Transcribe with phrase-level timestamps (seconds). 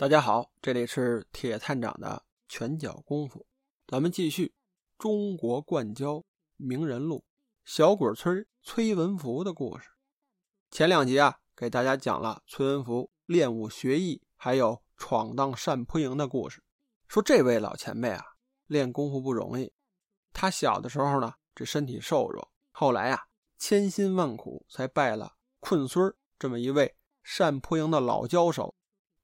[0.00, 3.46] 大家好，这里是铁探长的拳脚功夫，
[3.86, 4.54] 咱们继续
[4.96, 6.24] 中国灌胶
[6.56, 7.22] 名人录
[7.66, 9.90] 小鬼村崔文福的故事。
[10.70, 16.64] 前两集啊，给大家讲了崔文福练武学艺，还有闯荡善扑营的故事。
[17.06, 18.24] 说这位老前辈啊，
[18.68, 19.70] 练功夫不容易。
[20.32, 23.24] 他小的时候呢，这身体瘦弱，后来啊，
[23.58, 28.74] 千辛万苦才拜了困孙这么一位善扑营的老教手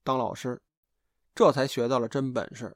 [0.03, 0.61] 当老师。
[1.37, 2.75] 这才学到了真本事，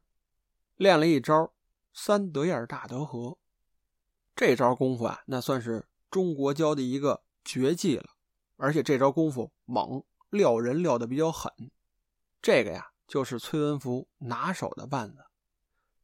[0.75, 1.51] 练了一招
[1.95, 3.39] 三德燕大德合。
[4.35, 8.11] 这招功夫啊，那算是中国教的一个绝技了。
[8.57, 11.51] 而且这招功夫猛，撂人撂的比较狠。
[12.39, 15.25] 这个呀，就是崔文福拿手的绊子。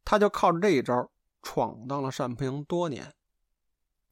[0.03, 1.11] 他就靠着这一招
[1.43, 3.13] 闯荡了单扑营多年。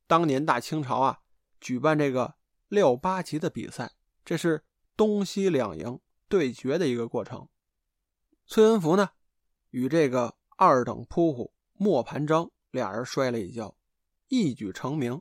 [0.05, 1.21] 当年大清朝啊，
[1.59, 2.35] 举办这个
[2.67, 3.93] 撂八旗的比赛，
[4.23, 4.63] 这是
[4.95, 5.99] 东西两营
[6.29, 7.49] 对决的一个过程。
[8.47, 9.09] 崔文福呢，
[9.71, 13.75] 与这个二等扑虎莫盘章俩人摔了一跤，
[14.27, 15.19] 一举成名。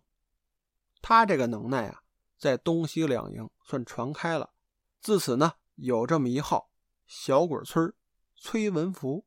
[1.00, 2.02] 他这个能耐啊，
[2.38, 4.52] 在东西两营算传开了。
[5.00, 6.70] 自此呢，有这么一号
[7.06, 7.94] 小鬼村
[8.36, 9.26] 崔文福。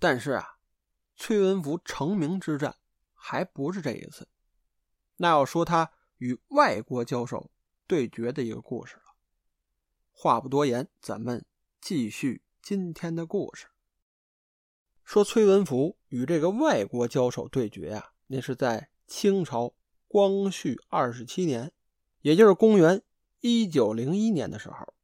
[0.00, 0.58] 但是啊，
[1.14, 2.76] 崔文福成名之战
[3.14, 4.28] 还不是这一次，
[5.18, 7.52] 那要说他与外国交手
[7.86, 9.14] 对决的一个故事了。
[10.10, 11.44] 话不多言，咱们
[11.80, 12.42] 继续。
[12.62, 13.66] 今天的故事
[15.02, 19.74] 说，崔文福与这个外国交手对决啊，那是在清朝
[20.06, 21.72] 光绪二十七年，
[22.20, 23.02] 也就是公元
[23.40, 24.94] 一九零一年的时候，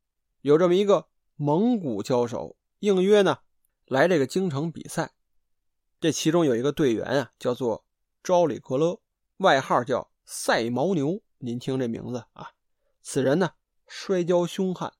[0.40, 3.40] 有这么一个蒙古交手应约呢，
[3.86, 5.10] 来这个京城比赛。
[6.00, 7.84] 这其中有一个队员啊，叫做
[8.22, 9.00] 昭里格勒，
[9.38, 11.20] 外号叫赛牦牛。
[11.38, 12.52] 您听这名字啊，
[13.02, 13.54] 此人呢
[13.88, 14.92] 摔跤凶悍，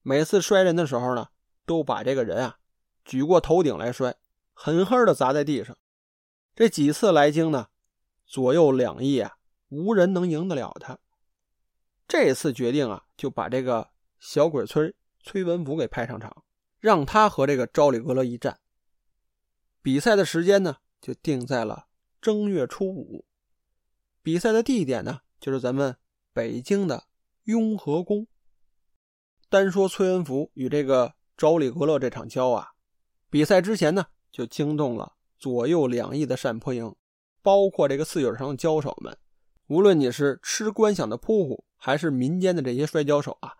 [0.00, 1.28] 每次摔人的时候呢。
[1.68, 2.58] 都把这个人啊
[3.04, 4.16] 举过头顶来摔，
[4.54, 5.76] 狠狠的砸在地上。
[6.56, 7.68] 这几次来京呢，
[8.26, 9.36] 左右两翼啊，
[9.68, 10.98] 无人能赢得了他。
[12.08, 14.92] 这次决定啊，就把这个小鬼村
[15.22, 16.42] 崔文福给派上场，
[16.80, 18.58] 让他和这个昭里格勒一战。
[19.82, 21.88] 比赛的时间呢，就定在了
[22.20, 23.26] 正月初五。
[24.22, 25.96] 比赛的地点呢，就是咱们
[26.32, 27.04] 北京的
[27.44, 28.26] 雍和宫。
[29.50, 31.17] 单说崔文福与这个。
[31.38, 32.72] 昭里格勒这场交啊，
[33.30, 36.92] 比赛之前呢，就惊动了左右两翼的单扑营，
[37.42, 39.16] 包括这个四角城的交手们。
[39.68, 43.54] 无论你是吃官饷的扑虎，还是民间的这些摔跤手啊，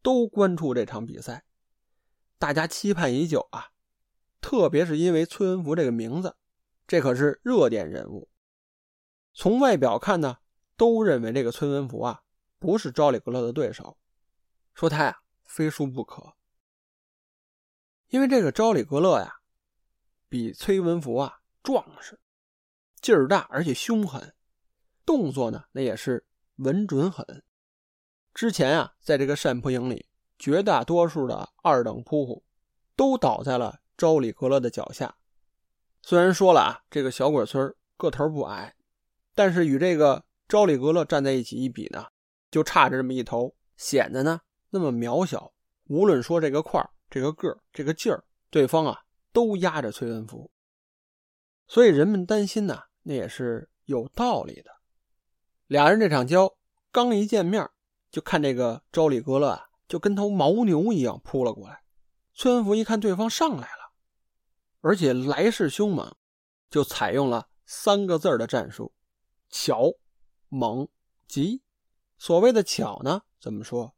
[0.00, 1.44] 都关注这场比赛，
[2.38, 3.66] 大家期盼已久啊。
[4.40, 6.34] 特别是因为崔文福这个名字，
[6.86, 8.30] 这可是热点人物。
[9.34, 10.38] 从外表看呢，
[10.78, 12.22] 都认为这个崔文福啊，
[12.58, 13.98] 不是昭里格勒的对手，
[14.72, 16.32] 说他呀，非输不可。
[18.12, 19.36] 因为这个昭里格勒呀，
[20.28, 22.20] 比崔文福啊壮实，
[23.00, 24.34] 劲儿大，而且凶狠，
[25.06, 26.22] 动作呢那也是
[26.56, 27.42] 稳准狠。
[28.34, 30.04] 之前啊，在这个单扑营里，
[30.38, 32.44] 绝大多数的二等扑虎
[32.94, 35.16] 都倒在了昭里格勒的脚下。
[36.02, 38.74] 虽然说了啊，这个小鬼村个头不矮，
[39.34, 42.08] 但是与这个昭里格勒站在一起一比呢，
[42.50, 45.54] 就差着这么一头，显得呢那么渺小。
[45.84, 46.90] 无论说这个块儿。
[47.12, 49.02] 这个个儿，这个劲儿，对方啊
[49.34, 50.50] 都压着崔文福，
[51.66, 54.70] 所以人们担心呢，那也是有道理的。
[55.66, 56.56] 俩人这场交
[56.90, 57.68] 刚一见面，
[58.10, 61.84] 就看这个周里格勒啊，就跟头牦牛一样扑了过来。
[62.32, 63.92] 崔文福一看对方上来了，
[64.80, 66.16] 而且来势凶猛，
[66.70, 68.90] 就采用了三个字的战术：
[69.50, 69.92] 巧、
[70.48, 70.88] 猛、
[71.28, 71.60] 急。
[72.16, 73.94] 所谓的巧呢，怎么说？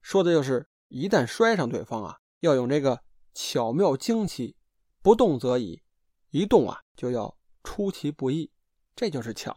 [0.00, 2.20] 说的就是一旦摔上对方啊。
[2.44, 3.00] 要用这个
[3.32, 4.54] 巧妙精奇，
[5.00, 5.82] 不动则已，
[6.28, 8.50] 一动啊就要出其不意，
[8.94, 9.56] 这就是巧。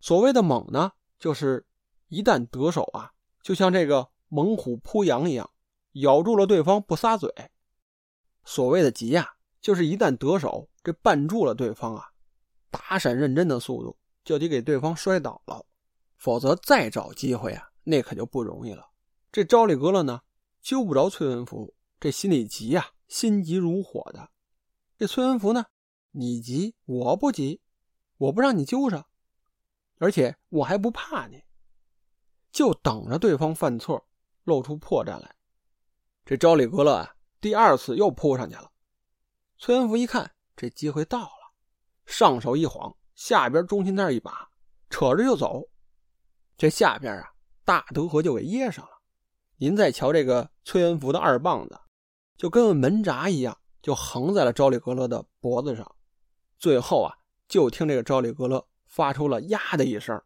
[0.00, 1.66] 所谓的猛呢，就是
[2.08, 3.12] 一旦得手啊，
[3.42, 5.50] 就像这个猛虎扑羊一样，
[5.92, 7.30] 咬住了对方不撒嘴。
[8.44, 12.12] 所谓的急呀，就是一旦得手，这绊住了对方啊，
[12.70, 15.66] 打闪认真的速度就得给对方摔倒了，
[16.16, 18.88] 否则再找机会啊，那可就不容易了。
[19.30, 20.22] 这招里格勒呢？
[20.64, 24.30] 揪不着崔文福，这心里急呀，心急如火的。
[24.96, 25.66] 这崔文福呢，
[26.12, 27.60] 你急我不急，
[28.16, 29.06] 我不让你揪上，
[29.98, 31.42] 而且我还不怕你，
[32.50, 34.08] 就等着对方犯错，
[34.44, 35.36] 露出破绽来。
[36.24, 38.72] 这昭里格勒啊，第二次又扑上去了。
[39.58, 41.52] 崔文福一看这机会到了，
[42.06, 44.48] 上手一晃，下边中心带一把，
[44.88, 45.68] 扯着就走。
[46.56, 47.34] 这下边啊，
[47.66, 48.93] 大德河就给噎上了。
[49.64, 51.80] 您再瞧这个崔文福的二棒子，
[52.36, 55.96] 就跟门闸一样，就横在了昭里格勒的脖子上。
[56.58, 57.16] 最后啊，
[57.48, 60.22] 就听这个昭里格勒发出了“呀”的一声，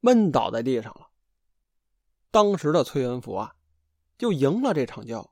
[0.00, 1.06] 闷倒在地上了。
[2.30, 3.54] 当时的崔文福啊，
[4.18, 5.30] 就赢了这场交。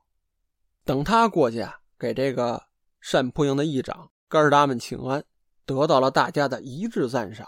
[0.83, 2.65] 等他过去啊，给这个
[3.11, 5.23] 单扑营的议长哥儿达们请安，
[5.63, 7.47] 得到了大家的一致赞赏，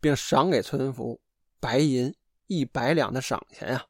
[0.00, 1.20] 并赏给崔文福
[1.60, 2.16] 白银
[2.46, 3.84] 一百两的赏钱呀。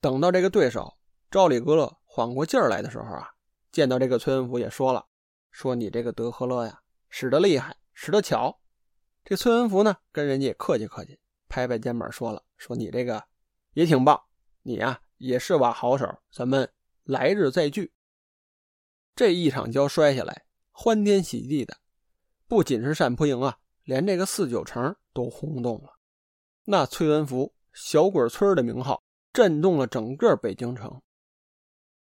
[0.00, 0.96] 等到这个对手
[1.30, 3.28] 昭里格勒缓过劲儿来的时候啊，
[3.72, 5.04] 见到这个崔文福也说了
[5.50, 8.60] ：“说你这个德赫勒呀，使得厉害，使得巧。”
[9.24, 13.22] 这崔文福呢，跟人家也客气客气，拍拍肩膀说了：“说你这个
[13.72, 14.20] 也挺棒，
[14.62, 16.70] 你呀也是把好手，咱们
[17.02, 17.92] 来日再聚。”
[19.16, 21.76] 这一场跤摔下来，欢天喜地的，
[22.46, 25.90] 不仅是单扑营啊，连这个四九城都轰动了。
[26.64, 29.02] 那崔文福小鬼村的名号。
[29.36, 31.02] 震动了整个北京城。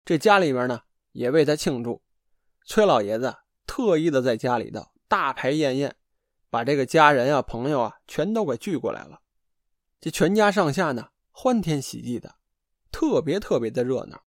[0.04, 0.82] 这家里面呢，
[1.12, 2.02] 也为他庆祝。
[2.66, 3.34] 崔老爷子
[3.66, 5.96] 特意的在家里头大排宴宴，
[6.50, 9.22] 把这个家人啊、朋友啊全都给聚过来了。
[9.98, 12.36] 这全家上下呢，欢天喜地的，
[12.90, 14.24] 特别特别的热闹。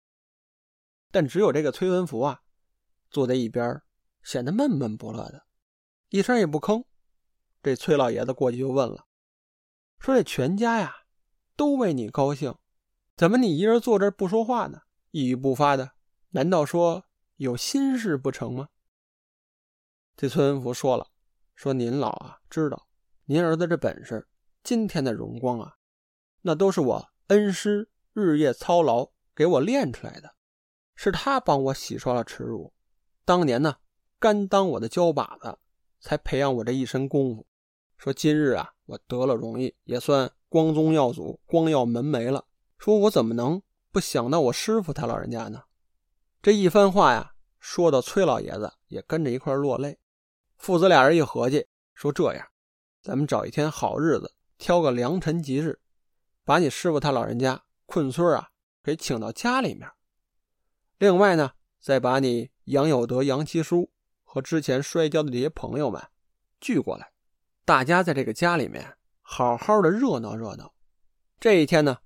[1.10, 2.42] 但只有这个崔文福啊，
[3.10, 3.82] 坐在一边，
[4.22, 5.44] 显得闷闷不乐的，
[6.10, 6.84] 一声也不吭。
[7.64, 9.06] 这崔老爷子过去就问了，
[9.98, 10.94] 说：“这全家呀，
[11.56, 12.54] 都为你高兴。”
[13.16, 14.82] 怎么你一人坐这不说话呢？
[15.10, 15.92] 一语不发的，
[16.30, 17.04] 难道说
[17.36, 18.68] 有心事不成吗？
[20.16, 21.08] 这崔文福说了
[21.54, 22.88] ：“说您老啊，知道
[23.26, 24.26] 您儿子这本事，
[24.64, 25.76] 今天的荣光啊，
[26.40, 30.34] 那都是我恩师日夜操劳给我练出来的，
[30.94, 32.72] 是他帮我洗刷了耻辱。
[33.24, 33.76] 当年呢，
[34.18, 35.58] 甘当我的教把子，
[36.00, 37.46] 才培养我这一身功夫。
[37.98, 42.46] 说今日啊，我得了荣誉，也算光宗耀祖，光耀门楣了。”
[42.82, 43.62] 说：“我怎么能
[43.92, 45.62] 不想到我师傅他老人家呢？”
[46.42, 50.00] 这一番话呀，说到崔老爷子也跟着一块落泪。
[50.56, 52.44] 父子俩人一合计，说：“这样，
[53.00, 55.78] 咱们找一天好日子，挑个良辰吉日，
[56.44, 58.48] 把你师傅他老人家困村啊
[58.82, 59.88] 给请到家里面。
[60.98, 63.92] 另外呢，再把你杨有德、杨七叔
[64.24, 66.02] 和之前摔跤的这些朋友们
[66.60, 67.12] 聚过来，
[67.64, 70.74] 大家在这个家里面好好的热闹热闹。
[71.38, 71.98] 这一天呢。”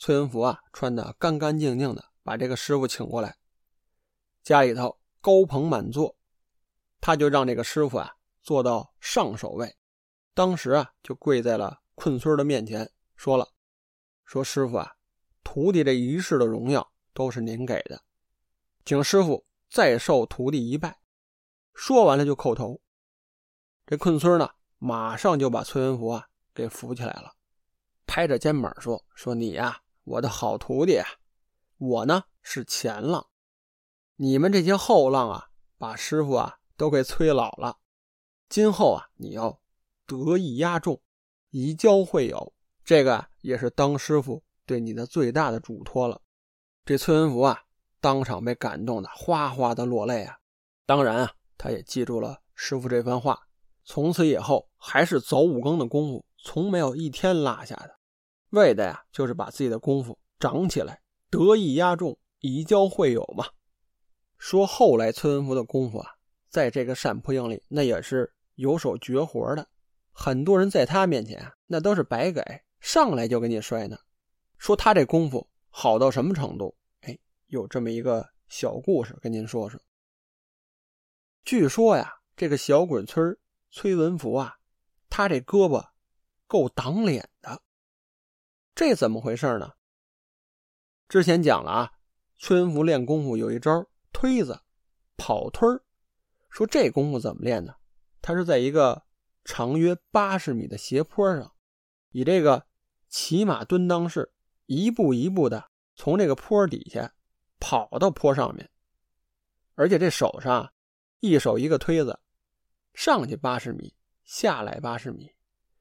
[0.00, 3.36] 崔文福啊，穿的干干净净的，把这个师傅请过来，
[4.42, 6.16] 家里头高朋满座，
[7.02, 9.76] 他就让这个师傅啊坐到上首位，
[10.32, 13.50] 当时啊就跪在了困孙的面前，说了
[14.24, 14.90] ：“说师傅啊，
[15.44, 18.02] 徒弟这一世的荣耀都是您给的，
[18.86, 20.98] 请师傅再受徒弟一拜。”
[21.76, 22.80] 说完了就叩头。
[23.84, 24.48] 这困孙呢，
[24.78, 27.34] 马上就把崔文福啊给扶起来了，
[28.06, 31.06] 拍着肩膀说：“说你呀。”我的好徒弟啊，
[31.76, 33.28] 我呢是前浪，
[34.16, 37.78] 你们这些后浪啊，把师傅啊都给催老了。
[38.48, 39.60] 今后啊，你要
[40.06, 41.00] 得意压众，
[41.50, 42.52] 以教会友，
[42.84, 46.20] 这个也是当师傅对你的最大的嘱托了。
[46.84, 47.62] 这崔文福啊，
[48.00, 50.38] 当场被感动的哗哗的落泪啊。
[50.86, 53.46] 当然啊，他也记住了师傅这番话，
[53.84, 57.99] 从此以后还是早五更的功夫，从没有一天落下的。
[58.50, 63.46] 为的呀，就是把自己的功夫长起来，得意压众，以交会友嘛。
[64.38, 66.10] 说后来崔文福的功夫啊，
[66.48, 69.68] 在这个单扑营里，那也是有手绝活的。
[70.12, 72.42] 很多人在他面前那都是白给，
[72.80, 73.96] 上来就给你摔呢。
[74.58, 76.76] 说他这功夫好到什么程度？
[77.02, 79.80] 哎，有这么一个小故事跟您说说。
[81.44, 83.38] 据说呀，这个小鬼村
[83.70, 84.56] 崔文福啊，
[85.08, 85.86] 他这胳膊
[86.46, 87.62] 够挡脸的。
[88.80, 89.74] 这怎么回事呢？
[91.06, 91.92] 之前讲了啊，
[92.38, 94.62] 崔文福练功夫有一招推子
[95.18, 95.68] 跑推
[96.48, 97.74] 说这功夫怎么练呢？
[98.22, 99.04] 他是在一个
[99.44, 101.54] 长约八十米的斜坡上，
[102.12, 102.66] 以这个
[103.10, 104.32] 骑马蹲裆式，
[104.64, 107.12] 一步一步的从这个坡底下
[107.58, 108.70] 跑到坡上面，
[109.74, 110.72] 而且这手上
[111.18, 112.18] 一手一个推子，
[112.94, 113.94] 上去八十米，
[114.24, 115.30] 下来八十米，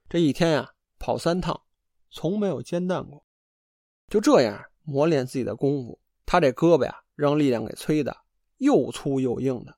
[0.09, 1.63] 这一天呀跑三趟。
[2.09, 3.23] 从没有间断过，
[4.07, 5.99] 就这样磨练自己的功夫。
[6.25, 8.15] 他这胳膊呀，让力量给催的
[8.57, 9.77] 又粗又硬的。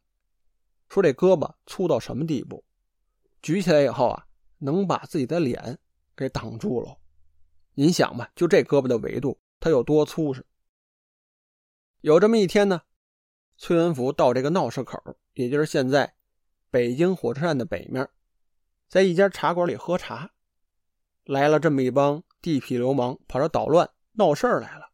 [0.89, 2.63] 说这胳膊粗到什么地步？
[3.41, 5.79] 举起来以后啊，能把自己的脸
[6.15, 6.97] 给挡住了。
[7.73, 10.45] 您想吧，就这胳膊的维度，它有多粗实？
[12.01, 12.81] 有这么一天呢，
[13.57, 15.01] 崔文福到这个闹市口，
[15.33, 16.15] 也就是现在
[16.69, 18.09] 北京火车站的北面，
[18.87, 20.31] 在一家茶馆里喝茶。
[21.23, 24.89] 来了这么一帮地痞流氓，跑这捣乱闹事儿来了。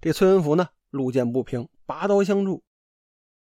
[0.00, 2.62] 这崔文福呢，路见不平，拔刀相助。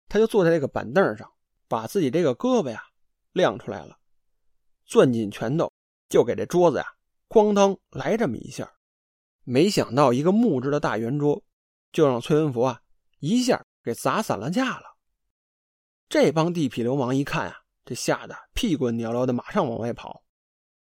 [0.09, 1.33] 他就坐在这个板凳上，
[1.67, 2.85] 把自己这个胳膊呀
[3.33, 3.99] 亮出来了，
[4.87, 5.73] 攥紧拳头，
[6.09, 6.87] 就给这桌子呀
[7.29, 8.71] 咣当来这么一下。
[9.43, 11.43] 没想到一个木质的大圆桌，
[11.93, 12.81] 就让崔文福啊
[13.21, 14.97] 一下给砸散了架了。
[16.09, 20.23] 这帮地痞流氓一看啊，这吓得屁滚尿流的，马上往外跑，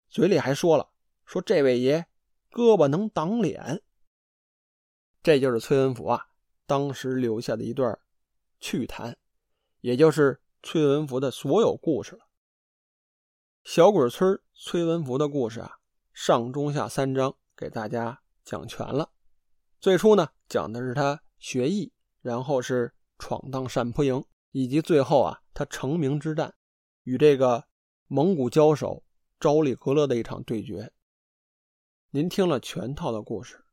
[0.08, 0.90] 嘴里还说了
[1.32, 2.04] ：“说这位爷
[2.50, 3.82] 胳膊能挡脸。”
[5.24, 6.26] 这就是崔文福啊
[6.66, 7.98] 当时留下的一段
[8.60, 9.16] 趣谈，
[9.80, 12.26] 也就是崔文福的所有故事了。
[13.64, 15.78] 小鬼村崔文福的故事啊，
[16.12, 18.18] 上中下三章给大家。
[18.44, 19.08] 讲全了。
[19.78, 26.52] 最初呢，讲的是他学艺，然后是闯荡善扑营，以及最后啊，他成名之战，
[27.04, 27.64] 与这个
[28.08, 29.04] 蒙古交手
[29.38, 30.92] 昭里格勒的一场对决。
[32.14, 33.64] 您听了全套的故事，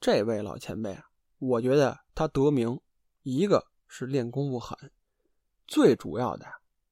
[0.00, 1.04] 这位老前辈啊，
[1.38, 2.80] 我觉得他得名，
[3.22, 4.76] 一个是练功夫狠，
[5.68, 6.44] 最主要的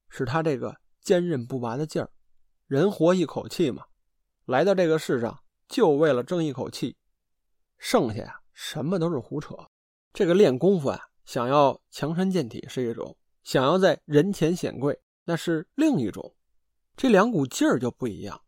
[0.09, 2.09] 是他这个坚韧不拔的劲儿。
[2.69, 3.85] 人活一口气嘛，
[4.45, 6.97] 来到这个世上就为了争一口气。
[7.79, 9.57] 剩下呀，什么都是胡扯。
[10.13, 16.37] 这个练功夫啊，想要强身健体是一种，想要在人前显贵那是另一种，
[16.97, 18.41] 这两股劲儿就不一样。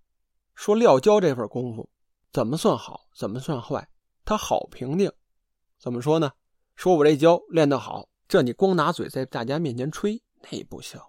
[0.55, 1.91] 说撂跤这份功夫，
[2.35, 3.89] 怎么算好，怎么算坏？
[4.25, 5.09] 他好评定，
[5.79, 6.33] 怎么说呢？
[6.75, 11.01] 说我这跤练得好，这你光拿嘴在大家面前吹，那不行。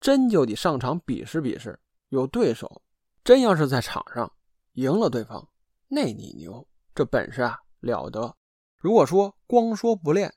[0.00, 1.76] 真就得上场比试比试，
[2.10, 2.80] 有对手，
[3.24, 4.32] 真要是在场上
[4.74, 5.48] 赢了对方，
[5.88, 6.64] 那你牛。
[6.94, 8.36] 这本事啊了得！
[8.76, 10.32] 如果说光说不练，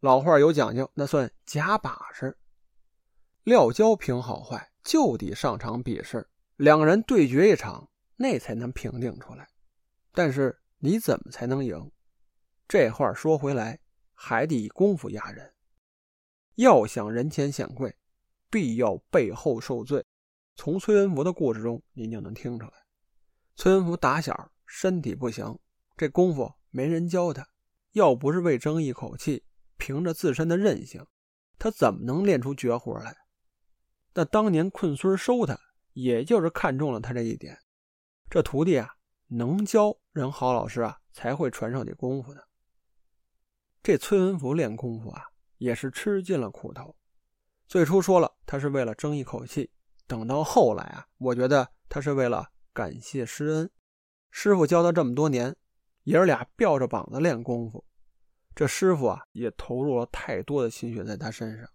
[0.00, 2.36] 老话有讲究，那算假把式。
[3.44, 9.48] 撂跤评好坏就得上场比试，两个人对决一场，那才能评定出来。
[10.12, 11.90] 但是你怎么才能赢？
[12.68, 13.78] 这话说回来，
[14.12, 15.54] 还得以功夫压人。
[16.56, 17.96] 要想人前显贵，
[18.50, 20.04] 必要背后受罪。
[20.54, 22.72] 从崔文福的故事中，您就能听出来，
[23.56, 25.58] 崔文福打小身体不行。
[25.96, 27.46] 这功夫没人教他，
[27.92, 29.44] 要不是为争一口气，
[29.76, 31.06] 凭着自身的韧性，
[31.58, 33.14] 他怎么能练出绝活来？
[34.14, 35.60] 那当年困孙收他，
[35.92, 37.58] 也就是看中了他这一点。
[38.28, 38.96] 这徒弟啊，
[39.28, 42.48] 能教人好老师啊，才会传授你功夫的。
[43.82, 45.24] 这崔文福练功夫啊，
[45.58, 46.94] 也是吃尽了苦头。
[47.68, 49.70] 最初说了，他是为了争一口气；
[50.06, 53.70] 等到后来啊，我觉得他是为了感谢师恩，
[54.30, 55.54] 师傅教他这么多年。
[56.02, 57.84] 爷儿俩吊着膀子练功夫，
[58.54, 61.68] 这师傅啊也投入了太多的心血在他身上。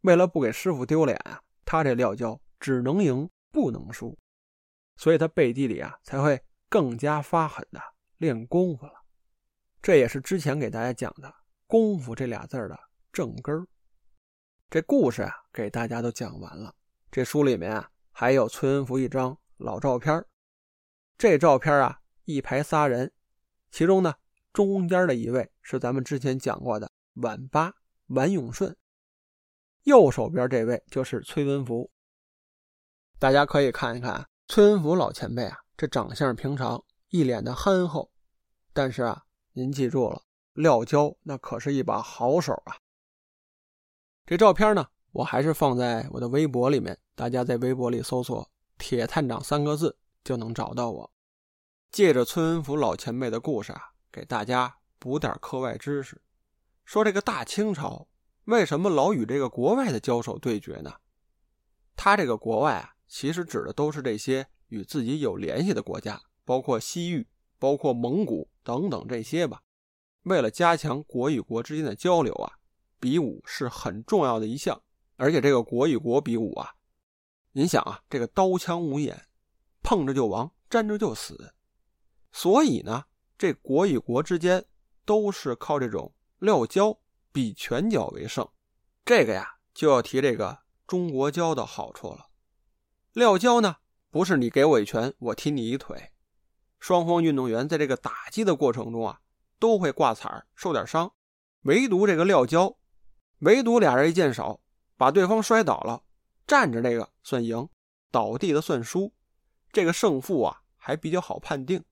[0.00, 4.18] 为了不给师傅丢脸啊，他这撂跤只能赢不能输，
[4.96, 7.80] 所以他背地里啊才会更加发狠的
[8.18, 8.92] 练功夫了。
[9.82, 11.32] 这也是之前给大家讲的
[11.66, 12.78] “功夫”这俩字的
[13.12, 13.66] 正根。
[14.68, 16.74] 这故事啊给大家都讲完了。
[17.10, 20.24] 这书里面啊还有崔文福一张老照片
[21.16, 23.12] 这照片啊一排仨人。
[23.70, 24.14] 其中呢，
[24.52, 27.74] 中间的一位是咱们之前讲过的晚八
[28.08, 28.74] 晚永顺，
[29.82, 31.90] 右手边这位就是崔文福。
[33.18, 38.12] 大家可以看一看崔文福老前辈啊，这长相平常，一脸的憨厚，
[38.72, 40.22] 但是啊，您记住了，
[40.52, 42.76] 撂跤那可是一把好手啊。
[44.24, 48.48] 这照片呢，我还是放在我的微博里面，大家在微博里搜索
[48.78, 51.12] “铁探长”三个字就能找到我。
[51.90, 56.22] 借着崔文福老前辈的故事啊，给大家补点课外知识。
[56.84, 58.06] 说这个大清朝
[58.44, 60.94] 为什么老与这个国外的交手对决呢？
[61.96, 67.26] 他这个国外啊，其实指的都是这些与自己有联系的国家，包括西域、
[67.58, 69.62] 包括蒙古等等这些吧。
[70.22, 72.52] 为了加强国与国之间的交流啊，
[72.98, 74.82] 比武是很重要的一项。
[75.16, 76.74] 而且这个国与国比武啊，
[77.52, 79.26] 您想啊，这个刀枪无眼，
[79.82, 81.54] 碰着就亡，沾着就死。
[82.32, 83.04] 所以呢，
[83.38, 84.62] 这国与国之间
[85.06, 86.98] 都是靠这种撂跤
[87.32, 88.46] 比拳脚为胜。
[89.06, 92.25] 这个呀，就要提这个中国跤的好处了。
[93.16, 93.76] 撂跤呢，
[94.10, 96.10] 不是你给我一拳，我踢你一腿。
[96.78, 99.20] 双方运动员在这个打击的过程中啊，
[99.58, 101.10] 都会挂彩受点伤。
[101.62, 102.76] 唯独这个撂跤，
[103.38, 104.60] 唯独俩人一见手，
[104.98, 106.02] 把对方摔倒了，
[106.46, 107.66] 站着那个算赢，
[108.10, 109.14] 倒地的算输。
[109.72, 111.82] 这个胜负啊，还比较好判定。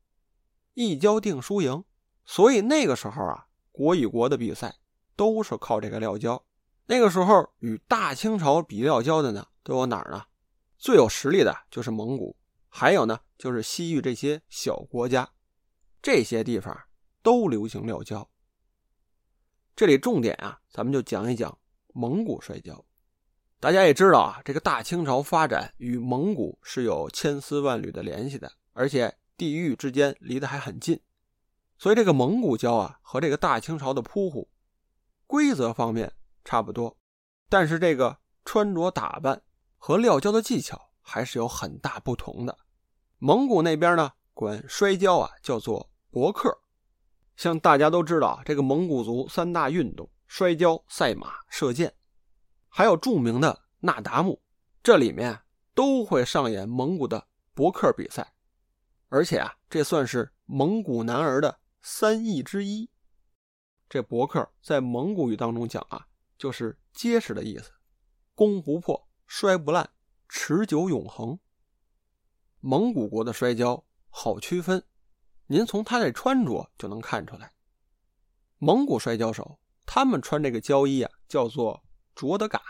[0.74, 1.84] 一跤定输赢，
[2.26, 4.74] 所以那个时候啊，国与国的比赛
[5.16, 6.44] 都是靠这个撂跤。
[6.84, 10.26] 那个时候与大清朝比撂跤的呢，都有哪儿呢？
[10.78, 12.36] 最有实力的就是蒙古，
[12.68, 15.28] 还有呢就是西域这些小国家，
[16.02, 16.76] 这些地方
[17.22, 18.28] 都流行撂跤。
[19.76, 21.58] 这里重点啊，咱们就讲一讲
[21.92, 22.84] 蒙古摔跤。
[23.58, 31.00] 大家也知道啊，这个大清朝发展与蒙古是有千丝万缕的联系的，而且地域之间离得还很近，
[31.78, 34.50] 所以这个蒙古跤啊和这个大清朝的扑虎
[35.26, 36.12] 规则方面
[36.44, 36.98] 差不多，
[37.48, 39.42] 但是这个穿着打扮
[39.86, 42.56] 和撂跤的技巧还是有很大不同的。
[43.18, 46.58] 蒙古那边呢，管摔跤啊叫做博克，
[47.36, 51.94] 像大家都知道，这个蒙古族三大运动：摔跤、赛马、射箭。
[52.70, 54.40] 还有著名的那达慕，
[54.82, 55.38] 这里面
[55.74, 58.32] 都会上演蒙古的博克比赛，
[59.10, 62.88] 而且啊，这算是蒙古男儿的三艺之一。
[63.86, 66.06] 这博克在蒙古语当中讲啊，
[66.38, 67.70] 就是结实的意思，
[68.34, 69.90] 攻不破，摔不烂，
[70.28, 71.38] 持久永恒。
[72.60, 74.84] 蒙古国的摔跤好区分，
[75.46, 77.52] 您从他这穿着就能看出来。
[78.58, 81.82] 蒙古摔跤手他们穿这个胶衣啊，叫做。
[82.16, 82.62] 卓德嘎，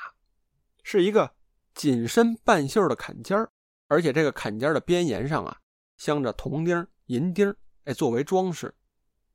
[0.83, 1.35] 是一个
[1.75, 3.47] 紧身半袖的坎肩
[3.89, 5.61] 而且这个坎肩的边沿上啊
[5.99, 8.75] 镶着铜钉、银钉，哎，作为装饰。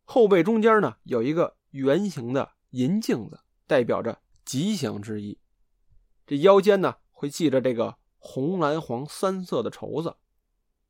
[0.05, 5.39] 后背中间呢有一个圆形的银镜子，代表着吉祥之意。
[6.25, 10.15] 这腰间呢会系着这个红、蓝、黄三色的绸子，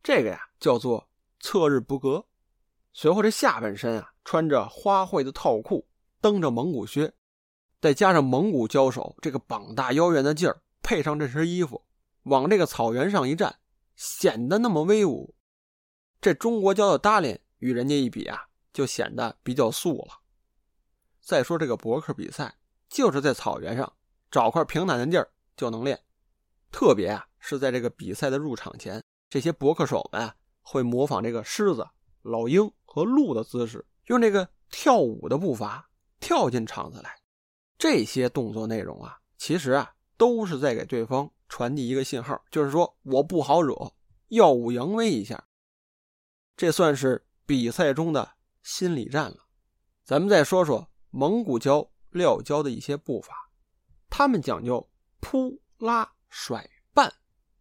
[0.03, 1.09] 这个呀叫做
[1.39, 2.23] 侧日不格。
[2.93, 5.87] 随后这下半身啊穿着花卉的套裤，
[6.21, 7.11] 蹬着蒙古靴。
[7.81, 11.83] 再加上蒙古交手，这个膀大腰圆的劲儿，配上这身衣服，
[12.23, 13.59] 往这个草原上一站，
[13.95, 15.33] 显得那么威武。
[16.21, 20.19] 这中国交的搭脸与人家一比啊，就显得比较素了。
[21.21, 22.55] 再说这个博克比赛，
[22.87, 23.91] 就是在草原上
[24.29, 25.99] 找块平坦的地儿就能练。
[26.71, 31.87] 特别啊，是在这个比赛的入场前，这些博克手们啊，会模仿这个狮子、
[32.21, 37.15] 老鹰和鹿的姿势，用这个跳舞的步伐跳进场子来。
[37.77, 43.93] 这些动作内容啊，其实啊都是在给对方传递一个信号，就是说我不好惹，
[44.27, 45.47] 耀武扬威一下。
[46.57, 49.37] 这算是比赛中的心理战了。
[50.03, 53.49] 咱们再说说蒙古胶撂跤的一些步法，
[54.09, 54.89] 他们讲究
[55.21, 57.11] 扑拉甩绊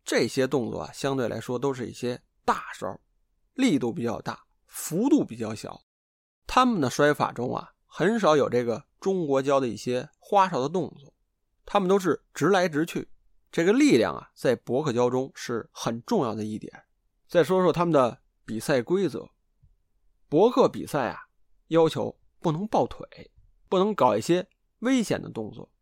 [0.05, 3.01] 这些动作啊，相对来说都是一些大招，
[3.55, 5.83] 力度比较大，幅度比较小。
[6.47, 7.73] 他们的摔法中啊。
[7.91, 11.15] 很少有这个中国教的一些花哨的动作，
[11.65, 13.09] 他们都是直来直去。
[13.51, 16.85] 这个力量啊，在博克胶中是很重要的一点。
[17.27, 19.31] 再说说他们的比赛规则，
[20.29, 21.29] 博克比赛啊，
[21.69, 23.33] 要求不能抱腿，
[23.71, 24.47] 不能搞一些
[24.81, 25.73] 危险的动作。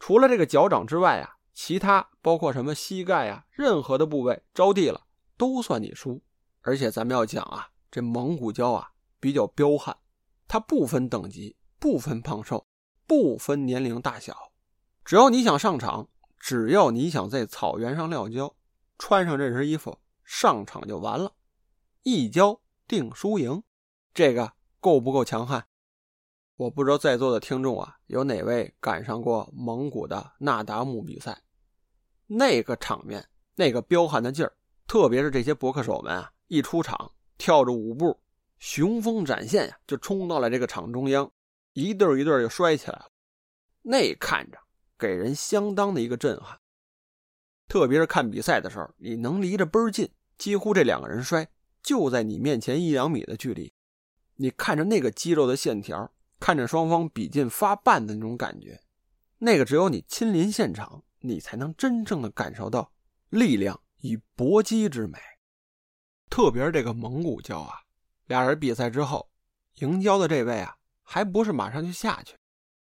[0.00, 6.22] 除了这个脚掌之外啊，其他包括什么膝盖啊，任何的部位着地了都算你输。
[6.60, 9.98] 而且咱们要讲啊，这蒙古跤啊比较彪悍。
[10.46, 12.64] 它不分等级，不分胖瘦，
[13.08, 14.52] 不分年龄大小，
[15.04, 18.54] 只要你想上场，只要你想在草原上撂跤，
[18.96, 21.34] 穿上这身衣服上场就完了，
[22.04, 23.64] 一跤定输赢。
[24.14, 25.66] 这个够不够强悍？
[26.54, 31.42] 我不知道在座的听众啊，有哪位赶上过蒙古的那达慕比赛？
[32.28, 34.52] 那个场面，那个彪悍的劲儿，
[34.86, 38.20] 特别是这些博克手们啊，一出场跳着舞步。
[38.58, 41.30] 雄风展现呀，就冲到了这个场中央，
[41.72, 43.06] 一对一对就摔起来了。
[43.82, 44.58] 那看着
[44.98, 46.58] 给人相当的一个震撼。
[47.68, 51.48] 特别是看比赛的时候，你能离着倍儿近，几乎这两个人摔
[51.82, 53.72] 就在你面前一两米的距离，
[54.36, 58.82] 你看着那个肌肉的线条，看着双方比劲发绊的那种感觉，
[59.38, 62.92] 那个只有你亲临现场，你才能真正的感受到
[63.28, 65.18] 力量与搏击之美。
[66.30, 67.74] 特别是这个蒙古跤啊。
[68.26, 69.28] 俩人比赛之后，
[69.76, 72.36] 赢交的这位啊，还不是马上就下去，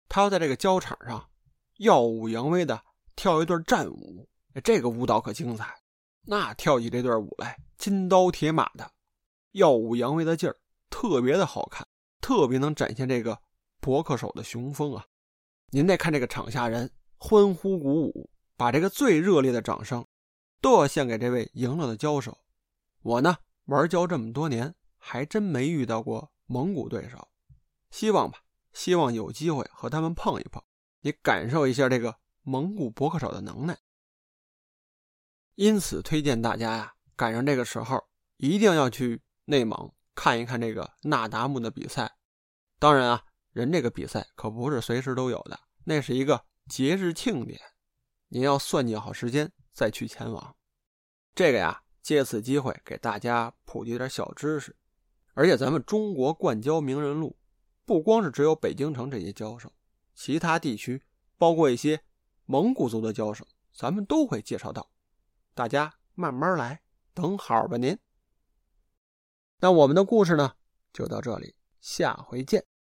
[0.08, 1.30] 他要在这个胶场上
[1.80, 2.82] 耀武扬威的
[3.16, 4.28] 跳一段战舞。
[4.64, 5.76] 这个舞蹈可精彩，
[6.22, 8.90] 那跳起这段舞来，金刀铁马的，
[9.52, 10.56] 耀武扬威的劲儿，
[10.90, 11.86] 特别的好看，
[12.22, 13.38] 特别能展现这个
[13.82, 15.06] 博克手的雄风啊！
[15.72, 20.06] 您再看这个场下人欢呼鼓舞，把这个最热烈的掌声
[20.62, 22.38] 都要献给这位赢了的交手。
[23.01, 24.75] 我呢，玩交这么多年。
[25.08, 27.28] 还真没遇到过蒙古对手，
[27.91, 28.39] 希望吧，
[28.73, 30.60] 希望有机会和他们碰一碰，
[31.01, 33.78] 也感受一下这个蒙古博克手的能耐。
[35.54, 38.04] 因此推荐大家呀，赶上这个时候
[38.38, 42.12] 一定要去内蒙看一看这个那达慕的比赛。
[42.80, 47.62] 当然啊，人这个比赛可不是随时都有的，那是一个节日庆典，
[48.30, 50.56] 您要算计好时间再去前往。
[51.36, 54.75] 这个呀，借此机会给大家普及点小知识。
[55.36, 57.38] 而且咱们中国灌胶名人录，
[57.86, 59.71] 不光是只有北京城这些交手，
[60.15, 61.04] 其他地区
[61.38, 62.01] 包括一些
[62.45, 64.89] 蒙古族的交手，咱们都会介绍到。
[65.54, 66.82] 大家慢慢来，
[67.13, 67.97] 等好吧您。
[69.60, 70.56] 那我们的故事呢，
[70.91, 72.65] 就到这里，下回见。